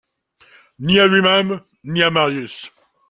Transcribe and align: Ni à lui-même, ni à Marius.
Ni 0.79 0.99
à 0.99 1.05
lui-même, 1.05 1.61
ni 1.83 2.01
à 2.01 2.09
Marius. 2.09 2.71